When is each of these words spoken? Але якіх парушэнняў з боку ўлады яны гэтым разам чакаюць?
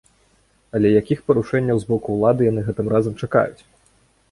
Але 0.79 0.87
якіх 1.01 1.19
парушэнняў 1.27 1.77
з 1.85 1.89
боку 1.91 2.09
ўлады 2.17 2.41
яны 2.51 2.61
гэтым 2.73 2.91
разам 2.97 3.13
чакаюць? 3.23 3.61